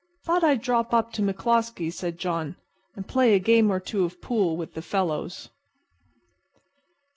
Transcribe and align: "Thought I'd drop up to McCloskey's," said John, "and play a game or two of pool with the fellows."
"Thought 0.25 0.43
I'd 0.43 0.63
drop 0.63 0.95
up 0.95 1.13
to 1.13 1.21
McCloskey's," 1.21 1.93
said 1.95 2.17
John, 2.17 2.55
"and 2.95 3.07
play 3.07 3.35
a 3.35 3.39
game 3.39 3.69
or 3.69 3.79
two 3.79 4.03
of 4.03 4.19
pool 4.19 4.57
with 4.57 4.73
the 4.73 4.81
fellows." 4.81 5.49